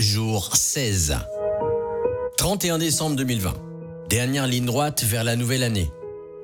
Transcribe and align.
jour 0.00 0.56
16. 0.56 1.18
31 2.38 2.78
décembre 2.78 3.16
2020. 3.16 3.52
Dernière 4.08 4.46
ligne 4.46 4.64
droite 4.64 5.04
vers 5.04 5.24
la 5.24 5.36
nouvelle 5.36 5.62
année. 5.62 5.90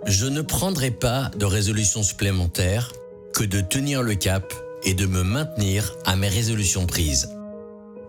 Je 0.04 0.26
ne 0.26 0.42
prendrai 0.42 0.90
pas 0.90 1.30
de 1.36 1.46
résolution 1.46 2.02
supplémentaire 2.02 2.92
que 3.32 3.44
de 3.44 3.62
tenir 3.62 4.02
le 4.02 4.14
cap 4.14 4.52
et 4.84 4.92
de 4.92 5.06
me 5.06 5.22
maintenir 5.22 5.96
à 6.04 6.16
mes 6.16 6.28
résolutions 6.28 6.86
prises. 6.86 7.30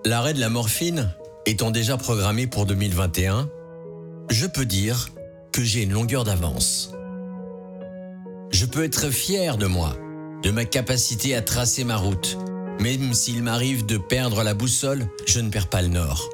L'arrêt 0.06 0.34
de 0.34 0.42
la 0.42 0.50
morphine 0.50 1.14
étant 1.46 1.72
déjà 1.72 1.96
programmé 1.96 2.46
pour 2.46 2.66
2021, 2.66 3.50
je 4.30 4.48
peux 4.48 4.66
dire 4.66 5.10
que 5.54 5.64
j'ai 5.64 5.84
une 5.84 5.94
longueur 5.94 6.26
d'avance. 6.26 6.92
Je 8.52 8.66
peux 8.66 8.84
être 8.84 9.10
fier 9.10 9.58
de 9.58 9.66
moi, 9.66 9.96
de 10.44 10.52
ma 10.52 10.66
capacité 10.66 11.36
à 11.36 11.42
tracer 11.42 11.86
ma 11.86 11.96
route. 11.96 12.38
Même 12.80 13.14
s'il 13.14 13.44
m'arrive 13.44 13.86
de 13.86 13.98
perdre 13.98 14.44
la 14.44 14.54
boussole, 14.54 15.08
je 15.26 15.40
ne 15.40 15.50
perds 15.50 15.68
pas 15.68 15.82
le 15.82 15.88
nord. 15.88 16.30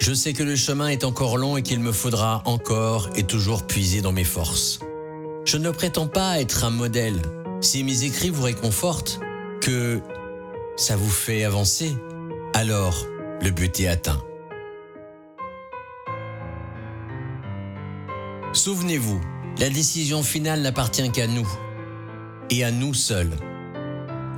Je 0.00 0.12
sais 0.14 0.32
que 0.32 0.42
le 0.42 0.56
chemin 0.56 0.88
est 0.88 1.04
encore 1.04 1.36
long 1.36 1.56
et 1.56 1.62
qu'il 1.62 1.80
me 1.80 1.92
faudra 1.92 2.42
encore 2.44 3.10
et 3.16 3.24
toujours 3.24 3.66
puiser 3.66 4.00
dans 4.00 4.12
mes 4.12 4.24
forces. 4.24 4.80
Je 5.44 5.56
ne 5.56 5.70
prétends 5.70 6.06
pas 6.06 6.40
être 6.40 6.64
un 6.64 6.70
modèle. 6.70 7.20
Si 7.60 7.82
mes 7.82 8.04
écrits 8.04 8.30
vous 8.30 8.42
réconfortent, 8.42 9.20
que 9.60 10.00
ça 10.76 10.96
vous 10.96 11.10
fait 11.10 11.44
avancer, 11.44 11.96
alors 12.54 13.06
le 13.42 13.50
but 13.50 13.80
est 13.80 13.88
atteint. 13.88 14.22
Souvenez-vous, 18.52 19.20
la 19.58 19.70
décision 19.70 20.22
finale 20.22 20.62
n'appartient 20.62 21.10
qu'à 21.10 21.26
nous 21.26 21.48
et 22.50 22.64
à 22.64 22.70
nous 22.70 22.94
seuls. 22.94 23.36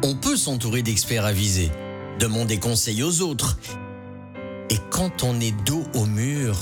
On 0.02 0.14
peut 0.14 0.36
s'entourer 0.36 0.82
d'experts 0.82 1.26
avisés, 1.26 1.70
demander 2.18 2.58
conseil 2.58 3.02
aux 3.02 3.20
autres. 3.20 3.58
Et 4.70 4.78
quand 4.90 5.24
on 5.24 5.38
est 5.40 5.54
dos 5.66 5.84
au 5.94 6.06
mur, 6.06 6.56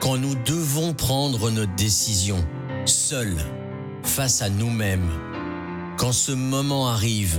quand 0.00 0.16
nous 0.16 0.34
devons 0.46 0.94
prendre 0.94 1.50
notre 1.50 1.74
décision, 1.74 2.42
seuls, 2.86 3.36
face 4.02 4.40
à 4.40 4.48
nous-mêmes, 4.48 5.10
quand 5.98 6.12
ce 6.12 6.32
moment 6.32 6.88
arrive, 6.88 7.38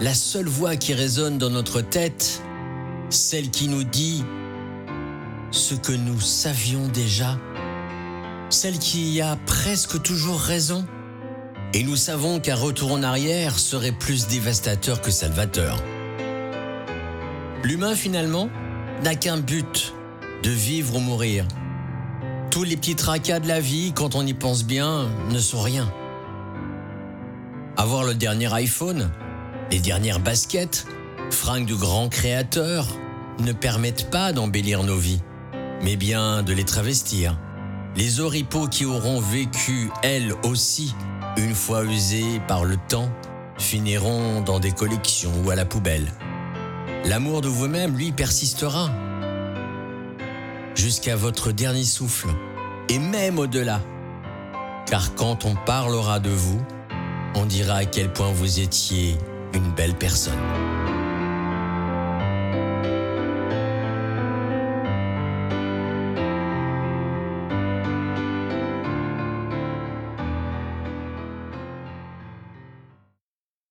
la 0.00 0.12
seule 0.12 0.48
voix 0.48 0.76
qui 0.76 0.92
résonne 0.92 1.38
dans 1.38 1.50
notre 1.50 1.80
tête, 1.80 2.42
celle 3.08 3.50
qui 3.50 3.68
nous 3.68 3.84
dit 3.84 4.22
ce 5.50 5.74
que 5.74 5.92
nous 5.92 6.20
savions 6.20 6.88
déjà, 6.88 7.38
celle 8.50 8.78
qui 8.78 9.22
a 9.22 9.36
presque 9.46 10.02
toujours 10.02 10.40
raison. 10.40 10.84
Et 11.74 11.82
nous 11.82 11.96
savons 11.96 12.40
qu'un 12.40 12.54
retour 12.54 12.92
en 12.92 13.02
arrière 13.02 13.58
serait 13.58 13.92
plus 13.92 14.26
dévastateur 14.26 15.02
que 15.02 15.10
salvateur. 15.10 15.82
L'humain 17.62 17.94
finalement 17.94 18.48
n'a 19.04 19.14
qu'un 19.14 19.36
but, 19.36 19.92
de 20.42 20.50
vivre 20.50 20.96
ou 20.96 21.00
mourir. 21.00 21.46
Tous 22.50 22.64
les 22.64 22.76
petits 22.76 22.96
tracas 22.96 23.40
de 23.40 23.48
la 23.48 23.60
vie, 23.60 23.92
quand 23.94 24.14
on 24.14 24.26
y 24.26 24.32
pense 24.32 24.64
bien, 24.64 25.08
ne 25.30 25.38
sont 25.38 25.60
rien. 25.60 25.92
Avoir 27.76 28.04
le 28.04 28.14
dernier 28.14 28.52
iPhone, 28.54 29.10
les 29.70 29.80
dernières 29.80 30.20
baskets, 30.20 30.86
fringues 31.30 31.66
de 31.66 31.74
grands 31.74 32.08
créateurs, 32.08 32.86
ne 33.40 33.52
permettent 33.52 34.10
pas 34.10 34.32
d'embellir 34.32 34.82
nos 34.82 34.96
vies, 34.96 35.20
mais 35.82 35.96
bien 35.96 36.42
de 36.42 36.54
les 36.54 36.64
travestir. 36.64 37.38
Les 37.94 38.20
oripeaux 38.20 38.68
qui 38.68 38.84
auront 38.84 39.20
vécu, 39.20 39.90
elles 40.02 40.32
aussi, 40.44 40.94
une 41.38 41.54
fois 41.54 41.84
usées 41.84 42.40
par 42.46 42.64
le 42.64 42.76
temps, 42.88 43.08
finiront 43.58 44.40
dans 44.40 44.60
des 44.60 44.72
collections 44.72 45.32
ou 45.44 45.50
à 45.50 45.54
la 45.54 45.64
poubelle. 45.64 46.12
L'amour 47.04 47.40
de 47.40 47.48
vous-même, 47.48 47.96
lui, 47.96 48.12
persistera 48.12 48.90
jusqu'à 50.74 51.16
votre 51.16 51.52
dernier 51.52 51.84
souffle, 51.84 52.28
et 52.88 52.98
même 52.98 53.38
au-delà. 53.38 53.80
Car 54.86 55.14
quand 55.14 55.44
on 55.44 55.54
parlera 55.54 56.20
de 56.20 56.30
vous, 56.30 56.60
on 57.34 57.44
dira 57.44 57.76
à 57.76 57.84
quel 57.84 58.12
point 58.12 58.32
vous 58.32 58.60
étiez 58.60 59.16
une 59.54 59.72
belle 59.72 59.94
personne. 59.94 60.38